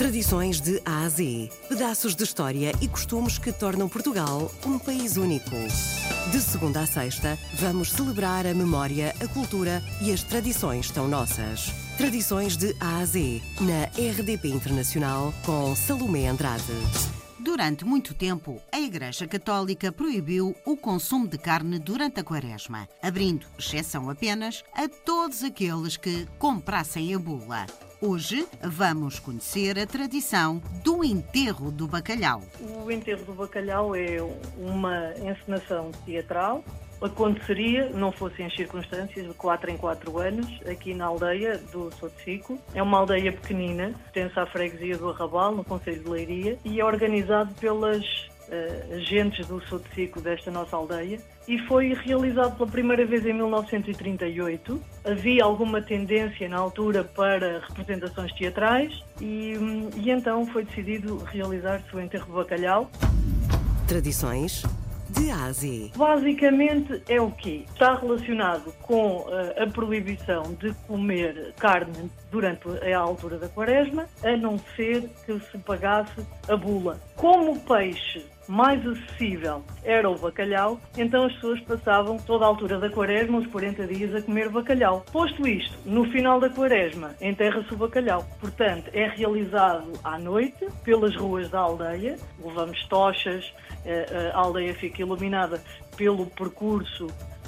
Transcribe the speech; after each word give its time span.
Tradições 0.00 0.62
de 0.62 0.80
A 0.82 1.02
a 1.02 1.08
Z. 1.10 1.50
Pedaços 1.68 2.16
de 2.16 2.24
história 2.24 2.72
e 2.80 2.88
costumes 2.88 3.36
que 3.36 3.52
tornam 3.52 3.86
Portugal 3.86 4.50
um 4.64 4.78
país 4.78 5.18
único. 5.18 5.50
De 6.32 6.40
segunda 6.40 6.80
a 6.80 6.86
sexta, 6.86 7.38
vamos 7.56 7.92
celebrar 7.92 8.46
a 8.46 8.54
memória, 8.54 9.14
a 9.20 9.28
cultura 9.28 9.82
e 10.00 10.10
as 10.10 10.22
tradições 10.22 10.90
tão 10.90 11.06
nossas. 11.06 11.70
Tradições 11.98 12.56
de 12.56 12.74
A 12.80 13.00
a 13.00 13.04
Z, 13.04 13.42
na 13.60 13.84
RDP 13.88 14.48
Internacional, 14.48 15.34
com 15.44 15.76
Salomé 15.76 16.28
Andrade. 16.28 16.72
Durante 17.38 17.84
muito 17.84 18.14
tempo, 18.14 18.58
a 18.72 18.80
Igreja 18.80 19.26
Católica 19.26 19.92
proibiu 19.92 20.56
o 20.64 20.78
consumo 20.78 21.28
de 21.28 21.36
carne 21.36 21.78
durante 21.78 22.20
a 22.20 22.24
Quaresma, 22.24 22.88
abrindo 23.02 23.46
exceção 23.58 24.08
apenas 24.08 24.64
a 24.72 24.88
todos 24.88 25.44
aqueles 25.44 25.98
que 25.98 26.26
comprassem 26.38 27.14
a 27.14 27.18
bula. 27.18 27.66
Hoje 28.02 28.46
vamos 28.62 29.18
conhecer 29.18 29.78
a 29.78 29.86
tradição 29.86 30.62
do 30.82 31.04
enterro 31.04 31.70
do 31.70 31.86
bacalhau. 31.86 32.40
O 32.82 32.90
enterro 32.90 33.22
do 33.26 33.34
bacalhau 33.34 33.94
é 33.94 34.16
uma 34.56 35.12
encenação 35.18 35.90
teatral. 36.06 36.64
Aconteceria, 37.02 37.90
não 37.90 38.10
fossem 38.10 38.46
as 38.46 38.56
circunstâncias, 38.56 39.26
de 39.26 39.34
4 39.34 39.70
em 39.70 39.76
4 39.76 40.18
anos, 40.18 40.46
aqui 40.66 40.94
na 40.94 41.06
aldeia 41.06 41.58
do 41.58 41.90
Sotocico. 41.94 42.58
É 42.74 42.82
uma 42.82 43.00
aldeia 43.00 43.32
pequenina, 43.32 43.94
pertence 44.04 44.40
à 44.40 44.46
freguesia 44.46 44.96
do 44.96 45.10
Arrabal, 45.10 45.54
no 45.54 45.62
Conselho 45.62 46.02
de 46.02 46.08
Leiria, 46.08 46.58
e 46.64 46.80
é 46.80 46.84
organizado 46.84 47.54
pelas 47.56 48.29
uh, 48.50 48.94
agentes 48.96 49.46
do 49.46 49.60
Sotocico 49.62 50.20
desta 50.20 50.50
nossa 50.50 50.76
aldeia 50.76 51.20
e 51.48 51.58
foi 51.58 51.94
realizado 51.94 52.56
pela 52.56 52.70
primeira 52.70 53.04
vez 53.06 53.24
em 53.24 53.32
1938. 53.32 54.80
Havia 55.04 55.44
alguma 55.44 55.80
tendência 55.80 56.48
na 56.48 56.58
altura 56.58 57.04
para 57.04 57.60
representações 57.68 58.32
teatrais 58.32 59.02
e, 59.20 59.54
e 59.96 60.10
então 60.10 60.46
foi 60.46 60.64
decidido 60.64 61.16
realizar-se 61.24 61.94
o 61.94 62.00
enterro 62.00 62.32
bacalhau. 62.34 62.90
Tradições 63.88 64.62
de 65.10 65.30
Ásia. 65.30 65.90
Basicamente 65.96 67.02
é 67.08 67.20
o 67.20 67.30
quê? 67.30 67.64
Está 67.72 67.94
relacionado 67.96 68.72
com 68.82 69.18
uh, 69.18 69.62
a 69.62 69.66
proibição 69.66 70.54
de 70.54 70.72
comer 70.86 71.52
carne 71.58 72.10
durante 72.30 72.68
a 72.68 72.98
altura 72.98 73.38
da 73.38 73.48
quaresma, 73.48 74.06
a 74.22 74.36
não 74.36 74.58
ser 74.76 75.10
que 75.26 75.38
se 75.50 75.58
pagasse 75.58 76.24
a 76.48 76.56
bula. 76.56 77.00
Como 77.16 77.52
o 77.52 77.60
peixe 77.60 78.24
mais 78.50 78.84
acessível 78.84 79.62
era 79.84 80.10
o 80.10 80.18
bacalhau, 80.18 80.80
então 80.98 81.24
as 81.24 81.32
pessoas 81.34 81.60
passavam 81.60 82.18
toda 82.18 82.44
a 82.44 82.48
altura 82.48 82.80
da 82.80 82.90
quaresma, 82.90 83.38
os 83.38 83.46
40 83.46 83.86
dias, 83.86 84.12
a 84.12 84.20
comer 84.20 84.48
bacalhau. 84.48 85.04
Posto 85.12 85.46
isto, 85.46 85.78
no 85.84 86.04
final 86.10 86.40
da 86.40 86.50
quaresma, 86.50 87.14
enterra-se 87.20 87.72
o 87.72 87.76
bacalhau. 87.76 88.26
Portanto, 88.40 88.90
é 88.92 89.06
realizado 89.06 89.92
à 90.02 90.18
noite, 90.18 90.66
pelas 90.82 91.14
ruas 91.14 91.48
da 91.48 91.60
aldeia, 91.60 92.16
levamos 92.44 92.84
tochas, 92.86 93.54
eh, 93.86 94.32
a 94.34 94.38
aldeia 94.38 94.74
fica 94.74 95.02
iluminada 95.02 95.62
pelo 95.96 96.26
percurso 96.26 97.06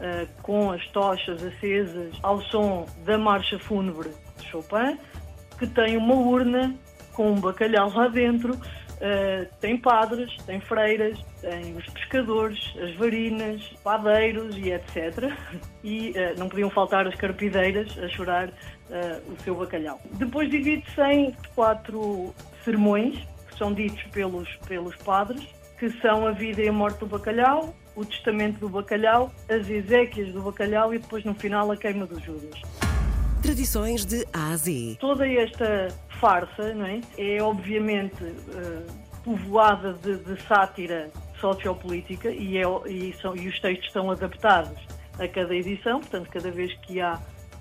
eh, 0.00 0.28
com 0.42 0.70
as 0.70 0.86
tochas 0.88 1.42
acesas 1.42 2.14
ao 2.22 2.40
som 2.42 2.86
da 3.04 3.18
marcha 3.18 3.58
fúnebre 3.58 4.10
de 4.38 4.46
Chopin, 4.46 4.96
que 5.58 5.66
tem 5.66 5.96
uma 5.96 6.14
urna 6.14 6.72
com 7.14 7.32
um 7.32 7.40
bacalhau 7.40 7.90
lá 7.92 8.06
dentro 8.06 8.56
Uh, 9.04 9.46
tem 9.60 9.76
padres, 9.76 10.34
tem 10.46 10.58
freiras, 10.60 11.22
tem 11.42 11.76
os 11.76 11.84
pescadores, 11.90 12.74
as 12.82 12.94
varinas, 12.94 13.62
padeiros 13.84 14.56
e 14.56 14.72
etc. 14.72 15.30
E 15.84 16.12
uh, 16.12 16.38
não 16.38 16.48
podiam 16.48 16.70
faltar 16.70 17.06
as 17.06 17.14
carpideiras 17.14 17.98
a 17.98 18.08
chorar 18.08 18.48
uh, 18.48 19.30
o 19.30 19.36
seu 19.42 19.54
bacalhau. 19.54 20.00
Depois 20.12 20.50
divide-se 20.50 20.98
em 21.02 21.36
quatro 21.54 22.34
sermões, 22.64 23.18
que 23.46 23.58
são 23.58 23.74
ditos 23.74 24.02
pelos, 24.04 24.48
pelos 24.66 24.96
padres, 24.96 25.46
que 25.78 25.90
são 26.00 26.26
a 26.26 26.30
vida 26.30 26.62
e 26.62 26.68
a 26.68 26.72
morte 26.72 27.00
do 27.00 27.06
bacalhau, 27.06 27.76
o 27.94 28.02
testamento 28.06 28.58
do 28.58 28.70
bacalhau, 28.70 29.30
as 29.46 29.68
exéquias 29.68 30.32
do 30.32 30.40
bacalhau 30.40 30.94
e 30.94 30.98
depois 30.98 31.22
no 31.22 31.34
final 31.34 31.70
a 31.70 31.76
queima 31.76 32.06
dos 32.06 32.22
Judas. 32.22 32.58
Tradições 33.44 34.06
de 34.06 34.26
Ásia. 34.32 34.96
Toda 34.98 35.28
esta 35.28 35.88
farsa 36.18 36.72
não 36.72 36.86
é, 36.86 37.00
é 37.18 37.42
obviamente 37.42 38.24
uh, 38.24 38.86
povoada 39.22 39.92
de, 39.92 40.16
de, 40.16 40.40
sátira 40.44 41.10
sociopolítica 41.38 42.30
e, 42.30 42.56
é, 42.56 42.62
e, 42.88 43.14
são, 43.20 43.36
e 43.36 43.46
os 43.46 43.60
textos 43.60 43.88
estão 43.88 44.10
adaptados 44.10 44.80
a 45.18 45.28
cada 45.28 45.54
edição, 45.54 46.00
portanto, 46.00 46.30
cada 46.30 46.50
vez 46.50 46.72
que 46.86 47.02
há 47.02 47.20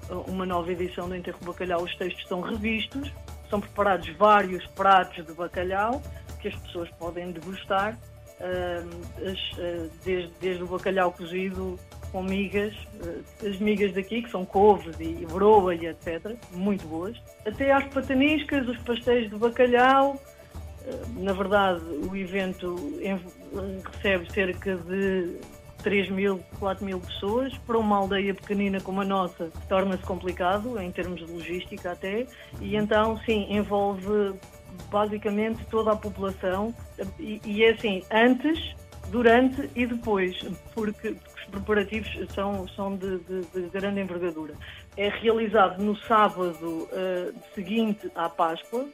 eh, 0.09 0.13
uma 0.25 0.45
nova 0.45 0.71
edição 0.71 1.09
do 1.09 1.17
Enterro 1.17 1.39
Bacalhau, 1.43 1.83
os 1.83 1.93
textos 1.97 2.25
são 2.29 2.39
revistos, 2.39 3.11
são 3.49 3.59
preparados 3.59 4.07
vários 4.15 4.65
pratos 4.67 5.25
de 5.25 5.33
bacalhau 5.33 6.01
que 6.41 6.47
as 6.47 6.55
pessoas 6.55 6.89
podem 6.91 7.33
degustar, 7.33 7.99
uh, 8.39 8.89
desde, 10.01 10.31
desde 10.39 10.63
o 10.63 10.67
bacalhau 10.67 11.11
cozido 11.11 11.77
com 12.13 12.21
migas, 12.21 12.73
eh, 13.03 13.49
as 13.49 13.57
migas 13.57 13.91
daqui, 13.91 14.21
que 14.21 14.29
são 14.29 14.45
couves 14.45 14.95
e 14.99 15.25
broa 15.25 15.73
e 15.73 15.87
etc., 15.87 16.35
muito 16.51 16.87
boas, 16.87 17.19
até 17.45 17.73
às 17.73 17.85
pataniscas, 17.85 18.67
os 18.69 18.77
pastéis 18.77 19.29
de 19.29 19.35
bacalhau. 19.35 20.21
Eh, 20.85 21.01
na 21.17 21.33
verdade, 21.33 21.83
o 21.83 22.15
evento 22.15 22.75
recebe 23.91 24.31
cerca 24.31 24.75
de 24.77 25.39
3 25.81 26.09
mil, 26.11 26.39
4 26.59 26.85
mil 26.85 26.99
pessoas. 26.99 27.57
Para 27.65 27.79
uma 27.79 27.97
aldeia 27.97 28.35
pequenina 28.35 28.79
como 28.79 29.01
a 29.01 29.05
nossa, 29.05 29.51
torna-se 29.67 30.03
complicado, 30.03 30.79
em 30.79 30.91
termos 30.91 31.25
de 31.25 31.31
logística 31.31 31.93
até, 31.93 32.27
e 32.61 32.75
então, 32.75 33.17
sim, 33.25 33.47
envolve 33.49 34.35
basicamente 34.91 35.65
toda 35.65 35.93
a 35.93 35.95
população. 35.95 36.73
E, 37.19 37.41
e 37.43 37.63
é 37.63 37.71
assim, 37.71 38.03
antes, 38.11 38.75
durante 39.13 39.69
e 39.75 39.85
depois, 39.85 40.35
porque 40.73 41.15
preparativos 41.51 42.09
são, 42.33 42.67
são 42.69 42.97
de, 42.97 43.19
de, 43.19 43.41
de 43.53 43.69
grande 43.69 44.01
envergadura. 44.01 44.55
É 44.97 45.07
realizado 45.07 45.83
no 45.83 45.95
sábado 45.95 46.89
uh, 46.91 47.33
seguinte 47.53 48.11
à 48.15 48.27
Páscoa. 48.27 48.87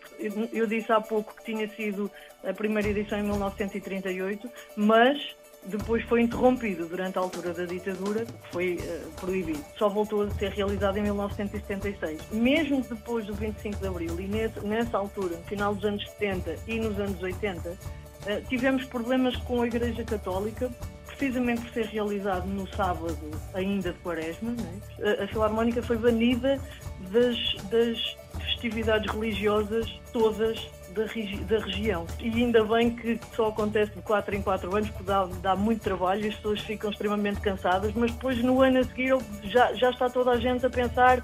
Eu, 0.52 0.68
disse 0.68 0.92
há 0.92 1.00
pouco 1.00 1.34
que 1.38 1.46
tinha 1.46 1.70
sido 1.70 2.12
a 2.44 2.54
primeira 2.54 2.90
edição 2.90 3.18
em 3.18 3.24
1938, 3.24 4.50
mas 4.76 5.36
depois 5.66 6.04
foi 6.04 6.22
interrompido 6.22 6.86
durante 6.88 7.18
a 7.18 7.22
altura 7.22 7.54
da 7.54 7.64
ditadura, 7.64 8.26
foi 8.52 8.76
uh, 8.76 9.12
proibido. 9.22 9.64
Só 9.78 9.88
voltou 9.88 10.24
a 10.24 10.32
ser 10.32 10.52
realizado 10.52 10.98
em 10.98 11.04
1976. 11.04 12.30
Mesmo 12.32 12.82
depois 12.82 13.26
do 13.26 13.34
25 13.34 13.78
de 13.78 13.88
Abril 13.88 14.20
e 14.20 14.28
nesse, 14.28 14.60
nessa 14.68 14.98
altura, 14.98 15.38
no 15.38 15.44
final 15.46 15.74
dos 15.74 15.86
anos 15.86 16.06
70 16.12 16.58
e 16.68 16.78
nos 16.78 17.00
anos 17.00 17.24
80, 17.24 17.78
eh, 18.26 18.42
tivemos 18.48 18.84
problemas 18.86 19.36
com 19.38 19.62
a 19.62 19.68
Igreja 19.68 20.04
Católica 20.04 20.70
precisamente 21.20 21.62
por 21.62 21.74
ser 21.74 21.86
realizado 21.88 22.48
no 22.48 22.66
sábado 22.76 23.18
ainda 23.54 23.92
de 23.92 24.00
quaresma, 24.00 24.56
é? 25.00 25.24
a 25.24 25.28
Filarmónica 25.28 25.84
foi 25.84 25.98
banida 25.98 26.58
das, 27.12 27.56
das 27.70 28.18
festividades 28.40 29.12
religiosas 29.14 30.00
todas 30.14 30.70
da, 30.96 31.06
regi 31.06 31.38
da, 31.44 31.60
região. 31.60 32.08
E 32.22 32.30
ainda 32.30 32.64
bem 32.64 32.96
que 32.96 33.20
só 33.36 33.50
acontece 33.50 33.92
de 33.92 34.02
4 34.02 34.36
em 34.36 34.42
4 34.42 34.76
anos, 34.76 34.90
porque 34.90 35.04
dá, 35.04 35.26
dá 35.42 35.56
muito 35.58 35.82
trabalho 35.82 36.26
e 36.26 36.30
as 36.30 36.36
pessoas 36.36 36.62
ficam 36.62 36.90
extremamente 36.90 37.42
cansadas, 37.42 37.92
mas 37.94 38.12
depois 38.12 38.42
no 38.42 38.62
ano 38.62 38.80
a 38.80 38.84
seguir 38.86 39.14
já, 39.44 39.74
já 39.74 39.90
está 39.90 40.10
toda 40.10 40.32
a 40.32 40.40
gente 40.40 40.66
a 40.66 40.70
pensar 40.70 41.24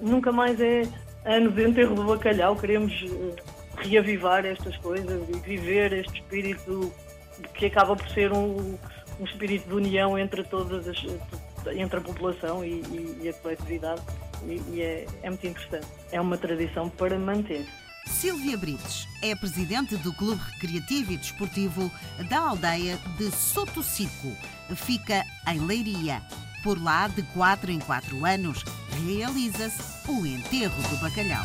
nunca 0.00 0.32
mais 0.32 0.58
é 0.60 0.82
ano 1.24 1.50
de 1.50 1.66
enterro 1.66 1.94
do 1.94 2.04
bacalhau, 2.04 2.56
queremos 2.56 2.92
uh, 3.02 3.34
reavivar 3.84 4.44
estas 4.44 4.76
coisas 4.78 5.28
e 5.28 5.38
viver 5.40 5.92
este 5.92 6.20
espírito 6.20 6.92
que 7.54 7.66
acaba 7.66 7.94
por 7.94 8.08
ser 8.10 8.32
um, 8.32 8.78
um 9.20 9.24
espírito 9.24 9.68
de 9.68 9.74
união 9.74 10.18
entre 10.18 10.42
todas 10.44 10.88
as, 10.88 10.98
entre 11.76 11.98
a 11.98 12.00
população 12.00 12.64
e, 12.64 12.80
e, 12.80 13.20
e 13.22 13.28
a 13.28 13.32
coletividade 13.34 14.02
e, 14.46 14.62
e 14.72 14.82
é, 14.82 15.06
é 15.22 15.30
muito 15.30 15.46
interessante. 15.46 15.86
É 16.12 16.20
uma 16.20 16.36
tradição 16.36 16.88
para 16.88 17.18
manter. 17.18 17.66
Silvia 18.06 18.56
Brites 18.56 19.06
é 19.22 19.34
presidente 19.34 19.96
do 19.96 20.12
Clube 20.12 20.40
Recreativo 20.52 21.12
e 21.12 21.16
Desportivo 21.16 21.90
da 22.28 22.38
aldeia 22.38 22.98
de 23.18 23.30
Sotocico. 23.30 24.32
Fica 24.76 25.24
em 25.48 25.60
Leiria. 25.60 26.22
Por 26.62 26.82
lá, 26.82 27.08
de 27.08 27.22
4 27.34 27.70
em 27.70 27.78
4 27.78 28.24
anos, 28.24 28.64
realiza-se 29.06 30.10
o 30.10 30.24
enterro 30.24 30.80
do 30.88 30.96
bacalhau. 30.96 31.44